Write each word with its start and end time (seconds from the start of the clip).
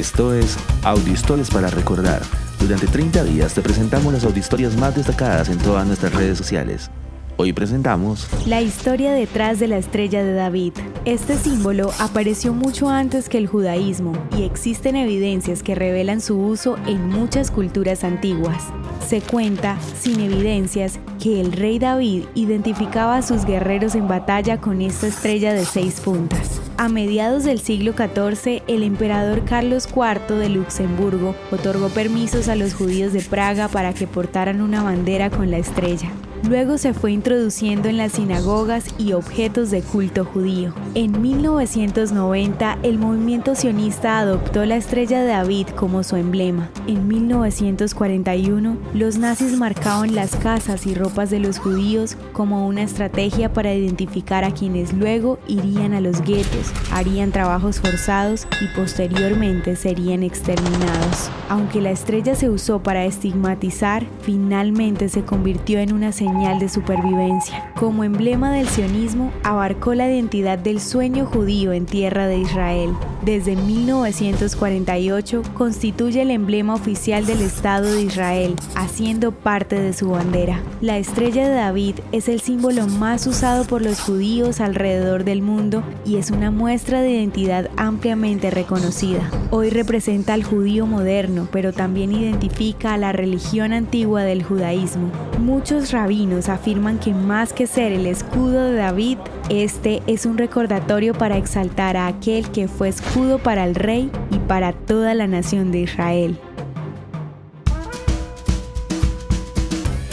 Esto 0.00 0.32
es 0.32 0.56
Audiohistorias 0.82 1.50
para 1.50 1.68
Recordar. 1.68 2.22
Durante 2.58 2.86
30 2.86 3.22
días 3.24 3.52
te 3.52 3.60
presentamos 3.60 4.10
las 4.14 4.24
audiohistorias 4.24 4.74
más 4.74 4.96
destacadas 4.96 5.50
en 5.50 5.58
todas 5.58 5.86
nuestras 5.86 6.14
redes 6.14 6.38
sociales. 6.38 6.90
Hoy 7.36 7.52
presentamos 7.52 8.26
La 8.46 8.62
historia 8.62 9.12
detrás 9.12 9.60
de 9.60 9.68
la 9.68 9.76
estrella 9.76 10.24
de 10.24 10.32
David. 10.32 10.72
Este 11.04 11.36
símbolo 11.36 11.92
apareció 11.98 12.54
mucho 12.54 12.88
antes 12.88 13.28
que 13.28 13.36
el 13.36 13.46
judaísmo 13.46 14.14
y 14.38 14.44
existen 14.44 14.96
evidencias 14.96 15.62
que 15.62 15.74
revelan 15.74 16.22
su 16.22 16.38
uso 16.38 16.78
en 16.86 17.06
muchas 17.06 17.50
culturas 17.50 18.02
antiguas. 18.02 18.62
Se 19.06 19.20
cuenta, 19.20 19.76
sin 20.00 20.20
evidencias, 20.20 20.98
que 21.22 21.42
el 21.42 21.52
rey 21.52 21.78
David 21.78 22.24
identificaba 22.34 23.18
a 23.18 23.22
sus 23.22 23.44
guerreros 23.44 23.94
en 23.94 24.08
batalla 24.08 24.62
con 24.62 24.80
esta 24.80 25.08
estrella 25.08 25.52
de 25.52 25.66
seis 25.66 26.00
puntas. 26.00 26.59
A 26.80 26.88
mediados 26.88 27.44
del 27.44 27.60
siglo 27.60 27.92
XIV, 27.92 28.62
el 28.66 28.82
emperador 28.84 29.44
Carlos 29.44 29.86
IV 29.86 30.34
de 30.36 30.48
Luxemburgo 30.48 31.34
otorgó 31.50 31.90
permisos 31.90 32.48
a 32.48 32.56
los 32.56 32.72
judíos 32.72 33.12
de 33.12 33.20
Praga 33.20 33.68
para 33.68 33.92
que 33.92 34.06
portaran 34.06 34.62
una 34.62 34.82
bandera 34.82 35.28
con 35.28 35.50
la 35.50 35.58
estrella. 35.58 36.10
Luego 36.48 36.78
se 36.78 36.94
fue 36.94 37.12
introduciendo 37.12 37.88
en 37.88 37.98
las 37.98 38.12
sinagogas 38.12 38.86
y 38.98 39.12
objetos 39.12 39.70
de 39.70 39.82
culto 39.82 40.24
judío. 40.24 40.72
En 40.94 41.20
1990, 41.20 42.78
el 42.82 42.98
movimiento 42.98 43.54
sionista 43.54 44.18
adoptó 44.18 44.64
la 44.64 44.76
estrella 44.76 45.20
de 45.20 45.28
David 45.28 45.68
como 45.76 46.02
su 46.02 46.16
emblema. 46.16 46.70
En 46.86 47.06
1941, 47.06 48.78
los 48.94 49.18
nazis 49.18 49.58
marcaban 49.58 50.14
las 50.14 50.34
casas 50.34 50.86
y 50.86 50.94
ropas 50.94 51.28
de 51.28 51.40
los 51.40 51.58
judíos 51.58 52.16
como 52.32 52.66
una 52.66 52.82
estrategia 52.82 53.52
para 53.52 53.74
identificar 53.74 54.42
a 54.42 54.52
quienes 54.52 54.94
luego 54.94 55.38
irían 55.46 55.92
a 55.92 56.00
los 56.00 56.22
guetos, 56.22 56.72
harían 56.90 57.32
trabajos 57.32 57.80
forzados 57.80 58.48
y 58.62 58.66
posteriormente 58.74 59.76
serían 59.76 60.22
exterminados. 60.22 61.30
Aunque 61.50 61.82
la 61.82 61.90
estrella 61.90 62.34
se 62.34 62.48
usó 62.48 62.82
para 62.82 63.04
estigmatizar, 63.04 64.04
finalmente 64.22 65.08
se 65.08 65.22
convirtió 65.22 65.78
en 65.80 65.92
una 65.92 66.12
señal 66.12 66.29
de 66.30 66.68
supervivencia. 66.68 67.72
Como 67.74 68.04
emblema 68.04 68.52
del 68.52 68.68
sionismo, 68.68 69.32
abarcó 69.42 69.94
la 69.94 70.08
identidad 70.08 70.58
del 70.58 70.80
sueño 70.80 71.26
judío 71.26 71.72
en 71.72 71.86
tierra 71.86 72.28
de 72.28 72.38
Israel. 72.38 72.94
Desde 73.24 73.56
1948 73.56 75.42
constituye 75.54 76.22
el 76.22 76.30
emblema 76.30 76.74
oficial 76.74 77.26
del 77.26 77.42
Estado 77.42 77.92
de 77.92 78.02
Israel, 78.02 78.54
haciendo 78.76 79.32
parte 79.32 79.80
de 79.80 79.92
su 79.92 80.10
bandera. 80.10 80.62
La 80.80 80.98
estrella 80.98 81.48
de 81.48 81.54
David 81.54 81.96
es 82.12 82.28
el 82.28 82.40
símbolo 82.40 82.86
más 82.86 83.26
usado 83.26 83.64
por 83.64 83.82
los 83.82 84.00
judíos 84.00 84.60
alrededor 84.60 85.24
del 85.24 85.42
mundo 85.42 85.82
y 86.06 86.16
es 86.16 86.30
una 86.30 86.50
muestra 86.50 87.02
de 87.02 87.10
identidad 87.10 87.68
ampliamente 87.76 88.50
reconocida. 88.50 89.28
Hoy 89.50 89.70
representa 89.70 90.34
al 90.34 90.44
judío 90.44 90.86
moderno, 90.86 91.48
pero 91.50 91.72
también 91.72 92.12
identifica 92.12 92.94
a 92.94 92.98
la 92.98 93.12
religión 93.12 93.72
antigua 93.72 94.22
del 94.22 94.44
judaísmo. 94.44 95.10
Muchos 95.38 95.90
rabinos 95.90 96.19
afirman 96.48 96.98
que 96.98 97.14
más 97.14 97.52
que 97.54 97.66
ser 97.66 97.92
el 97.92 98.06
escudo 98.06 98.64
de 98.64 98.74
David, 98.74 99.18
este 99.48 100.02
es 100.06 100.26
un 100.26 100.36
recordatorio 100.36 101.14
para 101.14 101.38
exaltar 101.38 101.96
a 101.96 102.06
aquel 102.08 102.50
que 102.50 102.68
fue 102.68 102.90
escudo 102.90 103.38
para 103.38 103.64
el 103.64 103.74
rey 103.74 104.10
y 104.30 104.38
para 104.38 104.72
toda 104.72 105.14
la 105.14 105.26
nación 105.26 105.72
de 105.72 105.80
Israel. 105.80 106.38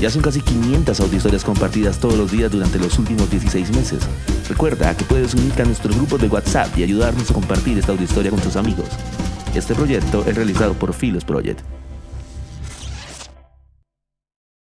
Ya 0.00 0.08
son 0.08 0.22
casi 0.22 0.40
500 0.40 0.98
audiohistorias 1.00 1.44
compartidas 1.44 1.98
todos 1.98 2.16
los 2.16 2.30
días 2.30 2.50
durante 2.50 2.78
los 2.78 2.98
últimos 2.98 3.30
16 3.30 3.70
meses. 3.76 4.00
Recuerda 4.48 4.96
que 4.96 5.04
puedes 5.04 5.34
unirte 5.34 5.62
a 5.62 5.66
nuestro 5.66 5.92
grupo 5.92 6.16
de 6.16 6.28
WhatsApp 6.28 6.78
y 6.78 6.82
ayudarnos 6.82 7.30
a 7.30 7.34
compartir 7.34 7.78
esta 7.78 7.92
audiohistoria 7.92 8.30
con 8.30 8.40
tus 8.40 8.56
amigos. 8.56 8.88
Este 9.54 9.74
proyecto 9.74 10.24
es 10.26 10.34
realizado 10.34 10.72
por 10.72 10.94
Philos 10.94 11.26
Project. 11.26 11.60